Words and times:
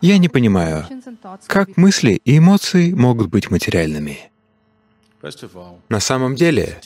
Я 0.00 0.18
не 0.18 0.28
понимаю, 0.28 0.86
как 1.46 1.76
мысли 1.76 2.20
и 2.24 2.38
эмоции 2.38 2.92
могут 2.92 3.28
быть 3.28 3.50
материальными. 3.50 4.30
На 5.88 6.00
самом 6.00 6.34
деле, 6.34 6.80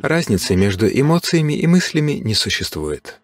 разницы 0.00 0.54
между 0.56 0.86
эмоциями 0.86 1.54
и 1.54 1.66
мыслями 1.66 2.12
не 2.12 2.34
существует. 2.34 3.20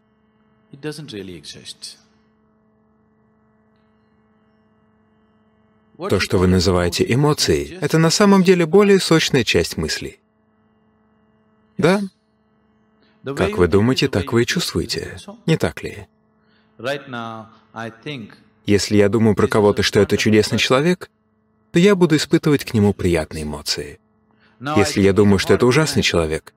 То, 5.96 6.18
что 6.18 6.38
вы 6.38 6.46
называете 6.46 7.04
эмоцией, 7.12 7.78
это 7.80 7.98
на 7.98 8.10
самом 8.10 8.42
деле 8.42 8.66
более 8.66 8.98
сочная 8.98 9.44
часть 9.44 9.76
мыслей. 9.76 10.18
Да? 11.76 12.00
Как 13.24 13.58
вы 13.58 13.68
думаете, 13.68 14.08
так 14.08 14.32
вы 14.32 14.42
и 14.42 14.46
чувствуете, 14.46 15.18
не 15.46 15.56
так 15.56 15.82
ли? 15.82 16.06
Если 18.66 18.96
я 18.96 19.08
думаю 19.08 19.36
про 19.36 19.46
кого-то, 19.46 19.82
что 19.82 20.00
это 20.00 20.16
чудесный 20.16 20.58
человек, 20.58 21.10
то 21.72 21.78
я 21.78 21.94
буду 21.94 22.16
испытывать 22.16 22.64
к 22.64 22.74
нему 22.74 22.94
приятные 22.94 23.44
эмоции. 23.44 24.00
Если 24.76 25.02
я 25.02 25.12
думаю, 25.12 25.38
что 25.38 25.54
это 25.54 25.66
ужасный 25.66 26.02
человек, 26.02 26.54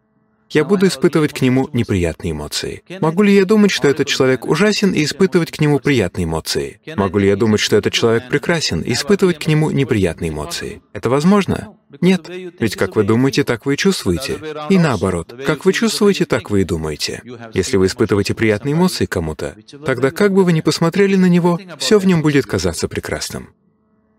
я 0.50 0.64
буду 0.64 0.88
испытывать 0.88 1.34
к 1.34 1.42
нему 1.42 1.70
неприятные 1.74 2.32
эмоции. 2.32 2.84
Могу 3.00 3.24
ли 3.24 3.34
я 3.34 3.46
думать, 3.46 3.72
что 3.72 3.88
этот 3.88 4.08
человек 4.08 4.46
ужасен 4.46 4.92
и 4.94 5.04
испытывать 5.04 5.52
к 5.52 5.60
нему 5.60 5.80
приятные 5.80 6.26
эмоции? 6.26 6.80
Могу 6.96 7.18
ли 7.18 7.28
я 7.28 7.36
думать, 7.36 7.60
что 7.60 7.76
этот 7.76 7.94
человек 7.94 8.30
прекрасен 8.30 8.82
и 8.82 8.94
испытывать 8.94 9.40
к 9.40 9.48
нему 9.48 9.72
неприятные 9.72 10.30
эмоции? 10.30 10.82
Это 10.94 11.10
возможно? 11.10 11.76
Нет. 12.02 12.30
Ведь 12.30 12.76
как 12.76 12.96
вы 12.96 13.04
думаете, 13.04 13.44
так 13.44 13.66
вы 13.66 13.76
и 13.76 13.78
чувствуете. 13.78 14.40
И 14.70 14.78
наоборот, 14.78 15.34
как 15.46 15.66
вы 15.66 15.74
чувствуете, 15.74 16.26
так 16.26 16.50
вы 16.50 16.62
и 16.62 16.66
думаете. 16.66 17.22
Если 17.54 17.78
вы 17.78 17.88
испытываете 17.88 18.34
приятные 18.34 18.74
эмоции 18.74 19.06
кому-то, 19.06 19.56
тогда 19.86 20.12
как 20.12 20.34
бы 20.34 20.44
вы 20.44 20.54
ни 20.54 20.62
посмотрели 20.62 21.16
на 21.16 21.28
него, 21.28 21.60
все 21.78 22.00
в 22.00 22.06
нем 22.06 22.22
будет 22.22 22.46
казаться 22.46 22.88
прекрасным. 22.88 23.50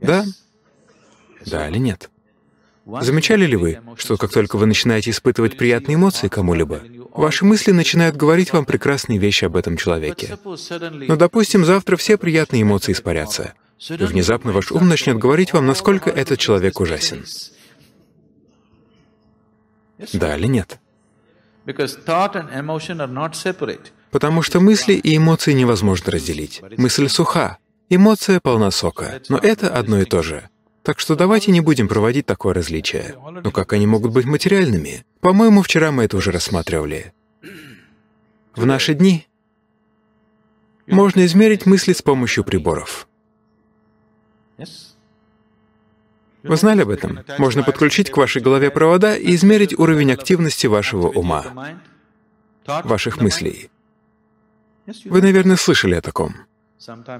Да? 0.01 0.25
Да 1.47 1.69
или 1.69 1.79
нет? 1.79 2.11
Замечали 3.01 3.45
ли 3.45 3.57
вы, 3.57 3.81
что 3.97 4.17
как 4.17 4.33
только 4.33 4.57
вы 4.57 4.65
начинаете 4.65 5.11
испытывать 5.11 5.59
приятные 5.59 5.97
эмоции 5.97 6.29
кому-либо, 6.29 6.81
ваши 7.13 7.45
мысли 7.45 7.73
начинают 7.73 8.17
говорить 8.17 8.53
вам 8.53 8.65
прекрасные 8.65 9.19
вещи 9.19 9.45
об 9.45 9.57
этом 9.57 9.77
человеке? 9.77 10.39
Но, 11.07 11.17
допустим, 11.17 11.67
завтра 11.67 11.97
все 11.97 12.17
приятные 12.17 12.63
эмоции 12.63 12.93
испарятся, 12.93 13.53
и 13.79 14.05
внезапно 14.05 14.53
ваш 14.53 14.73
ум 14.73 14.89
начнет 14.89 15.19
говорить 15.19 15.53
вам, 15.53 15.67
насколько 15.67 16.09
этот 16.09 16.39
человек 16.39 16.81
ужасен. 16.81 17.25
Да 20.15 20.37
или 20.37 20.47
нет? 20.47 20.79
Потому 24.11 24.43
что 24.43 24.61
мысли 24.61 24.95
и 24.95 25.17
эмоции 25.17 25.53
невозможно 25.53 26.13
разделить. 26.13 26.63
Мысль 26.79 27.09
суха, 27.09 27.59
эмоция 27.91 28.41
полна 28.41 28.71
сока, 28.71 29.21
но 29.29 29.37
это 29.37 29.75
одно 29.75 30.01
и 30.01 30.07
то 30.07 30.23
же. 30.23 30.49
Так 30.89 31.01
что 31.01 31.17
давайте 31.17 31.53
не 31.53 31.61
будем 31.61 31.87
проводить 31.87 32.25
такое 32.25 32.55
различие. 32.55 33.15
Но 33.45 33.51
как 33.51 33.75
они 33.75 33.87
могут 33.87 34.11
быть 34.11 34.25
материальными? 34.25 35.05
По-моему, 35.21 35.61
вчера 35.61 35.93
мы 35.93 36.05
это 36.05 36.17
уже 36.17 36.31
рассматривали. 36.31 37.13
В 38.57 38.65
наши 38.65 38.95
дни 38.95 39.27
можно 40.87 41.27
измерить 41.27 41.67
мысли 41.67 41.93
с 41.93 42.01
помощью 42.01 42.43
приборов. 42.43 43.07
Вы 46.43 46.57
знали 46.57 46.81
об 46.81 46.89
этом? 46.89 47.19
Можно 47.37 47.65
подключить 47.65 48.11
к 48.11 48.17
вашей 48.17 48.41
голове 48.41 48.71
провода 48.71 49.15
и 49.15 49.35
измерить 49.35 49.79
уровень 49.79 50.11
активности 50.11 50.69
вашего 50.69 51.09
ума, 51.09 51.83
ваших 52.65 53.21
мыслей. 53.21 53.69
Вы, 55.05 55.21
наверное, 55.21 55.57
слышали 55.57 55.97
о 55.97 56.01
таком. 56.01 56.47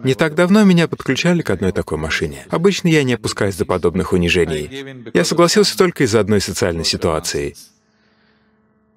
Не 0.05 0.15
так 0.15 0.35
давно 0.35 0.63
меня 0.63 0.87
подключали 0.87 1.43
к 1.43 1.51
одной 1.51 1.73
такой 1.73 1.99
машине. 1.99 2.47
Обычно 2.51 2.89
я 2.89 3.03
не 3.03 3.15
опускаюсь 3.15 3.57
до 3.57 3.65
подобных 3.65 4.13
унижений. 4.13 5.11
Я 5.13 5.25
согласился 5.25 5.77
только 5.77 6.05
из-за 6.05 6.21
одной 6.21 6.41
социальной 6.41 6.85
ситуации. 6.85 7.57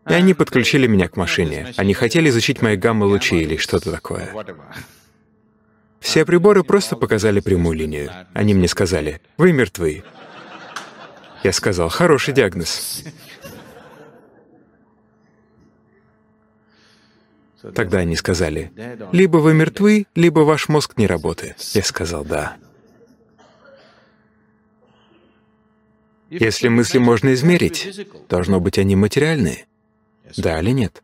И 0.08 0.14
они 0.14 0.34
подключили 0.34 0.88
меня 0.88 1.08
к 1.08 1.18
машине. 1.18 1.74
Они 1.78 1.94
хотели 1.94 2.30
изучить 2.30 2.62
мои 2.62 2.76
гамма-лучи 2.76 3.38
или 3.38 3.58
что-то 3.58 3.92
такое. 3.92 4.34
Все 6.00 6.26
приборы 6.26 6.64
просто 6.64 6.96
показали 6.96 7.40
прямую 7.40 7.78
линию. 7.78 8.12
Они 8.34 8.54
мне 8.54 8.68
сказали, 8.68 9.22
«Вы 9.38 9.54
мертвы». 9.54 10.04
Я 11.44 11.54
сказал, 11.54 11.90
«Хороший 11.90 12.34
диагноз». 12.34 13.04
Тогда 17.76 18.00
они 18.00 18.16
сказали, 18.16 18.72
«Либо 19.12 19.38
вы 19.38 19.54
мертвы, 19.54 20.08
либо 20.16 20.40
ваш 20.40 20.70
мозг 20.70 20.98
не 20.98 21.08
работает». 21.08 21.58
Я 21.74 21.84
сказал, 21.84 22.26
«Да». 22.26 22.58
Если 26.30 26.70
мысли 26.70 26.98
можно 26.98 27.34
измерить, 27.34 28.08
должно 28.30 28.62
быть, 28.62 28.78
они 28.78 28.96
материальные. 28.96 29.66
Да 30.38 30.62
или 30.62 30.72
нет? 30.72 31.04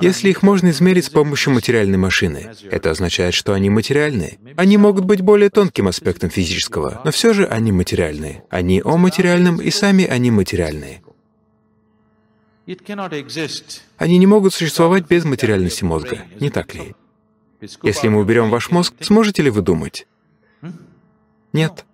Если 0.00 0.30
их 0.30 0.44
можно 0.44 0.70
измерить 0.70 1.06
с 1.06 1.10
помощью 1.10 1.52
материальной 1.52 1.98
машины, 1.98 2.52
это 2.70 2.92
означает, 2.92 3.34
что 3.34 3.52
они 3.54 3.68
материальные. 3.68 4.38
Они 4.56 4.76
могут 4.76 5.04
быть 5.04 5.20
более 5.20 5.50
тонким 5.50 5.88
аспектом 5.88 6.30
физического, 6.30 7.00
но 7.04 7.10
все 7.10 7.32
же 7.32 7.44
они 7.44 7.72
материальные. 7.72 8.44
Они 8.50 8.80
о 8.84 8.96
материальном, 8.96 9.60
и 9.60 9.70
сами 9.70 10.04
они 10.04 10.30
материальные. 10.30 11.02
Они 13.96 14.18
не 14.18 14.26
могут 14.26 14.54
существовать 14.54 15.06
без 15.06 15.24
материальности 15.24 15.84
мозга, 15.84 16.26
не 16.38 16.50
так 16.50 16.74
ли? 16.74 16.94
Если 17.82 18.08
мы 18.08 18.20
уберем 18.20 18.50
ваш 18.50 18.70
мозг, 18.70 18.94
сможете 19.00 19.42
ли 19.42 19.50
вы 19.50 19.62
думать? 19.62 20.06
Нет. 21.52 21.84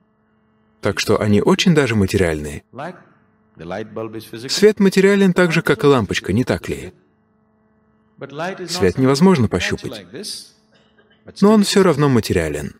Так 0.81 1.01
что 1.01 1.21
они 1.21 1.41
очень 1.41 1.75
даже 1.75 1.97
материальные. 1.97 2.63
Свет 4.49 4.81
материален 4.81 5.33
так 5.33 5.53
же, 5.53 5.63
как 5.63 5.83
и 5.83 5.87
лампочка, 5.87 6.33
не 6.33 6.45
так 6.45 6.69
ли? 6.69 6.93
Свет 8.69 8.99
невозможно 8.99 9.49
пощупать, 9.49 10.07
но 11.41 11.53
он 11.53 11.65
все 11.65 11.83
равно 11.83 12.09
материален. 12.09 12.75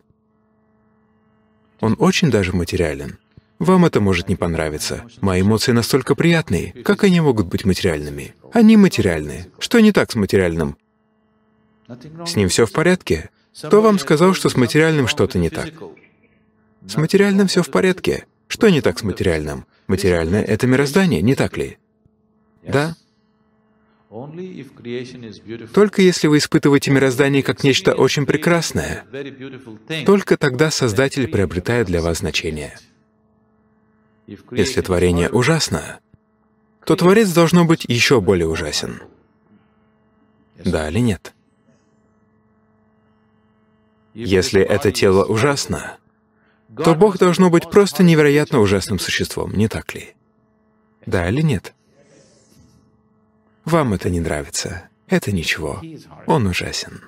Он 1.79 1.95
очень 1.99 2.31
даже 2.31 2.55
материален. 2.55 3.19
Вам 3.59 3.85
это 3.85 3.99
может 3.99 4.29
не 4.29 4.35
понравиться. 4.35 5.05
Мои 5.21 5.41
эмоции 5.41 5.71
настолько 5.71 6.15
приятные. 6.15 6.73
Как 6.83 7.03
они 7.03 7.19
могут 7.21 7.47
быть 7.47 7.65
материальными? 7.65 8.35
Они 8.53 8.77
материальные. 8.77 9.47
Что 9.59 9.79
не 9.79 9.91
так 9.91 10.11
с 10.11 10.15
материальным? 10.15 10.77
С 12.25 12.35
ним 12.35 12.49
все 12.49 12.65
в 12.65 12.71
порядке? 12.71 13.29
Кто 13.55 13.81
вам 13.81 13.97
сказал, 13.97 14.33
что 14.33 14.49
с 14.49 14.55
материальным 14.55 15.07
что-то 15.07 15.39
не 15.39 15.49
так? 15.49 15.73
С 16.87 16.95
материальным 16.97 17.47
все 17.47 17.63
в 17.63 17.71
порядке. 17.71 18.25
Что 18.47 18.69
не 18.69 18.81
так 18.81 18.99
с 18.99 19.03
материальным? 19.03 19.65
Материальное— 19.87 20.43
это 20.43 20.67
мироздание, 20.67 21.21
не 21.21 21.35
так 21.35 21.57
ли? 21.57 21.77
Да? 22.63 22.95
Только 25.73 26.01
если 26.01 26.27
вы 26.27 26.37
испытываете 26.37 26.91
мироздание 26.91 27.43
как 27.43 27.63
нечто 27.63 27.93
очень 27.93 28.25
прекрасное, 28.25 29.05
только 30.05 30.37
тогда 30.37 30.71
Создатель 30.71 31.27
приобретает 31.27 31.87
для 31.87 32.01
вас 32.01 32.19
значение. 32.19 32.77
Если 34.27 34.81
творение 34.81 35.29
ужасно, 35.29 35.99
то 36.85 36.95
Творец 36.95 37.31
должно 37.31 37.65
быть 37.65 37.85
еще 37.85 38.19
более 38.19 38.47
ужасен. 38.47 39.01
Да 40.55 40.89
или 40.89 40.99
нет? 40.99 41.33
Если 44.13 44.61
это 44.61 44.91
тело 44.91 45.23
ужасно, 45.25 45.97
то 46.75 46.95
Бог 46.95 47.17
должно 47.17 47.49
быть 47.49 47.69
просто 47.69 48.03
невероятно 48.03 48.59
ужасным 48.59 48.99
существом, 48.99 49.53
не 49.53 49.67
так 49.67 49.93
ли? 49.93 50.15
Да 51.05 51.29
или 51.29 51.41
нет? 51.41 51.73
Вам 53.63 53.93
это 53.93 54.09
не 54.09 54.19
нравится. 54.19 54.89
Это 55.07 55.31
ничего. 55.31 55.81
Он 56.25 56.47
ужасен. 56.47 57.01